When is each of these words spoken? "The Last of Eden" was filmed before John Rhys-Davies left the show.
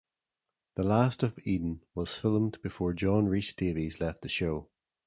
"The 0.77 0.83
Last 0.83 1.21
of 1.21 1.37
Eden" 1.45 1.81
was 1.93 2.15
filmed 2.15 2.59
before 2.63 2.95
John 2.95 3.27
Rhys-Davies 3.27 3.99
left 3.99 4.23
the 4.23 4.29
show. 4.29 4.67